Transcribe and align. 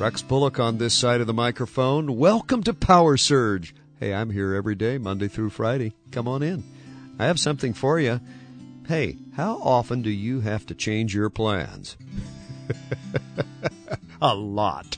Rex 0.00 0.22
Bullock 0.22 0.58
on 0.58 0.78
this 0.78 0.94
side 0.94 1.20
of 1.20 1.26
the 1.26 1.34
microphone. 1.34 2.16
Welcome 2.16 2.62
to 2.62 2.72
Power 2.72 3.18
Surge. 3.18 3.74
Hey, 3.98 4.14
I'm 4.14 4.30
here 4.30 4.54
every 4.54 4.74
day, 4.74 4.96
Monday 4.96 5.28
through 5.28 5.50
Friday. 5.50 5.92
Come 6.10 6.26
on 6.26 6.42
in. 6.42 6.64
I 7.18 7.26
have 7.26 7.38
something 7.38 7.74
for 7.74 8.00
you. 8.00 8.18
Hey, 8.88 9.18
how 9.36 9.58
often 9.58 10.00
do 10.00 10.08
you 10.08 10.40
have 10.40 10.64
to 10.66 10.74
change 10.74 11.14
your 11.14 11.28
plans? 11.28 11.98
A 14.22 14.34
lot. 14.34 14.96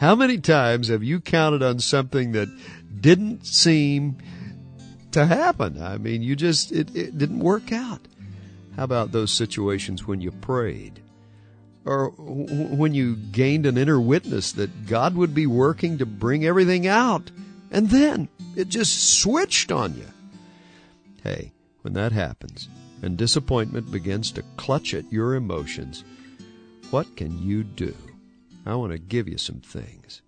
How 0.00 0.14
many 0.14 0.36
times 0.36 0.88
have 0.88 1.02
you 1.02 1.20
counted 1.20 1.62
on 1.62 1.78
something 1.78 2.32
that 2.32 2.50
didn't 3.00 3.46
seem 3.46 4.18
to 5.12 5.24
happen? 5.24 5.82
I 5.82 5.96
mean, 5.96 6.22
you 6.22 6.36
just, 6.36 6.72
it, 6.72 6.94
it 6.94 7.16
didn't 7.16 7.40
work 7.40 7.72
out. 7.72 8.06
How 8.76 8.84
about 8.84 9.12
those 9.12 9.32
situations 9.32 10.06
when 10.06 10.20
you 10.20 10.30
prayed? 10.30 11.00
Or 11.84 12.10
when 12.10 12.94
you 12.94 13.16
gained 13.16 13.66
an 13.66 13.78
inner 13.78 14.00
witness 14.00 14.52
that 14.52 14.86
God 14.86 15.14
would 15.14 15.34
be 15.34 15.46
working 15.46 15.98
to 15.98 16.06
bring 16.06 16.44
everything 16.44 16.86
out, 16.86 17.30
and 17.70 17.88
then 17.90 18.28
it 18.54 18.68
just 18.68 19.20
switched 19.20 19.72
on 19.72 19.94
you? 19.94 20.06
Hey, 21.22 21.52
when 21.82 21.94
that 21.94 22.12
happens, 22.12 22.68
and 23.02 23.16
disappointment 23.16 23.90
begins 23.90 24.30
to 24.32 24.44
clutch 24.56 24.92
at 24.92 25.10
your 25.10 25.34
emotions, 25.34 26.04
what 26.90 27.16
can 27.16 27.42
you 27.42 27.64
do? 27.64 27.94
I 28.66 28.74
want 28.74 28.92
to 28.92 28.98
give 28.98 29.28
you 29.28 29.38
some 29.38 29.60
things. 29.60 30.20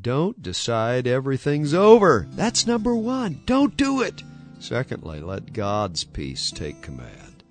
Don't 0.00 0.40
decide 0.40 1.06
everything's 1.06 1.74
over. 1.74 2.26
That's 2.30 2.66
number 2.66 2.94
one. 2.94 3.42
Don't 3.44 3.76
do 3.76 4.02
it. 4.02 4.22
Secondly, 4.60 5.20
let 5.20 5.52
God's 5.52 6.04
peace 6.04 6.50
take 6.50 6.80
command. 6.80 7.42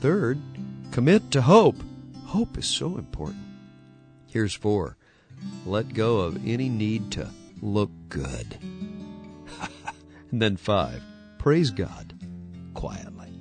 Third, 0.00 0.38
commit 0.90 1.30
to 1.32 1.42
hope. 1.42 1.76
Hope 2.30 2.56
is 2.58 2.66
so 2.66 2.96
important. 2.96 3.42
Here's 4.28 4.54
four. 4.54 4.96
Let 5.66 5.94
go 5.94 6.20
of 6.20 6.46
any 6.46 6.68
need 6.68 7.10
to 7.10 7.28
look 7.60 7.90
good. 8.08 8.56
and 10.30 10.40
then 10.40 10.56
five, 10.56 11.02
praise 11.38 11.70
God 11.72 12.14
quietly. 12.72 13.36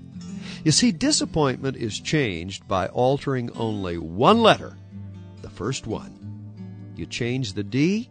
You 0.64 0.72
see, 0.72 0.92
disappointment 0.92 1.78
is 1.78 2.00
changed 2.00 2.68
by 2.68 2.88
altering 2.88 3.52
only 3.52 4.00
one 4.00 4.42
letter, 4.42 4.76
the 5.44 5.52
first 5.52 5.86
one. 5.86 6.94
You 6.96 7.06
change 7.06 7.54
the 7.54 7.64
D 7.64 8.10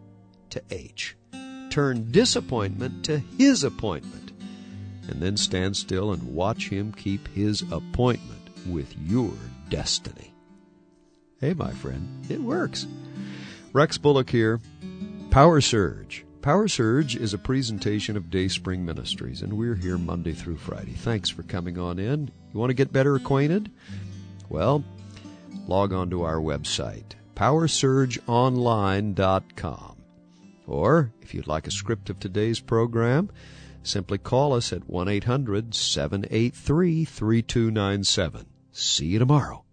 to 0.51 0.63
H. 0.71 1.17
Turn 1.69 2.09
disappointment 2.09 3.03
to 3.03 3.19
His 3.37 3.65
appointment. 3.65 4.31
And 5.09 5.21
then 5.21 5.35
stand 5.35 5.75
still 5.75 6.13
and 6.13 6.33
watch 6.33 6.69
Him 6.69 6.93
keep 6.93 7.27
His 7.27 7.63
appointment 7.63 8.49
with 8.65 8.95
your 8.97 9.33
destiny. 9.67 10.33
Hey, 11.39 11.53
my 11.53 11.71
friend, 11.71 12.25
it 12.29 12.41
works. 12.41 12.85
Rex 13.71 13.97
Bullock 13.97 14.29
here. 14.29 14.59
Power 15.31 15.61
Surge. 15.61 16.25
Power 16.41 16.67
Surge 16.67 17.15
is 17.15 17.33
a 17.33 17.37
presentation 17.37 18.17
of 18.17 18.29
Dayspring 18.29 18.83
Ministries, 18.83 19.41
and 19.41 19.53
we're 19.53 19.75
here 19.75 19.97
Monday 19.97 20.33
through 20.33 20.57
Friday. 20.57 20.91
Thanks 20.91 21.29
for 21.29 21.43
coming 21.43 21.77
on 21.77 21.97
in. 21.97 22.29
You 22.51 22.59
want 22.59 22.71
to 22.71 22.73
get 22.73 22.91
better 22.91 23.15
acquainted? 23.15 23.71
Well, 24.49 24.83
log 25.65 25.93
on 25.93 26.09
to 26.09 26.23
our 26.23 26.41
website, 26.41 27.13
powersurgeonline.com. 27.35 29.95
Or, 30.67 31.13
if 31.21 31.33
you'd 31.33 31.47
like 31.47 31.67
a 31.67 31.71
script 31.71 32.09
of 32.09 32.19
today's 32.19 32.59
program, 32.59 33.29
simply 33.81 34.17
call 34.17 34.51
us 34.53 34.73
at 34.73 34.89
1 34.89 35.07
800 35.07 35.73
783 35.73 37.05
3297. 37.05 38.45
See 38.73 39.05
you 39.05 39.19
tomorrow. 39.19 39.63